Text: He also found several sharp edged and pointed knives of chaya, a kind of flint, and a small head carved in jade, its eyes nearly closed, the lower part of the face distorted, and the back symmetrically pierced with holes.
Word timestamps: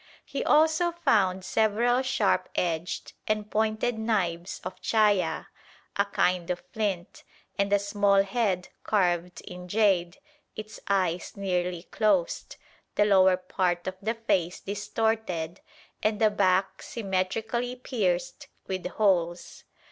He 0.25 0.43
also 0.43 0.91
found 0.93 1.45
several 1.45 2.01
sharp 2.01 2.49
edged 2.55 3.13
and 3.27 3.51
pointed 3.51 3.99
knives 3.99 4.59
of 4.63 4.81
chaya, 4.81 5.45
a 5.95 6.05
kind 6.05 6.49
of 6.49 6.63
flint, 6.71 7.23
and 7.55 7.71
a 7.71 7.77
small 7.77 8.23
head 8.23 8.69
carved 8.83 9.41
in 9.41 9.67
jade, 9.67 10.17
its 10.55 10.79
eyes 10.87 11.37
nearly 11.37 11.83
closed, 11.83 12.55
the 12.95 13.05
lower 13.05 13.37
part 13.37 13.85
of 13.85 13.93
the 14.01 14.15
face 14.15 14.59
distorted, 14.59 15.61
and 16.01 16.19
the 16.19 16.31
back 16.31 16.81
symmetrically 16.81 17.75
pierced 17.75 18.47
with 18.67 18.87
holes. 18.87 19.65